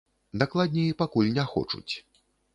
[0.41, 1.93] Дакладней, пакуль не хочуць.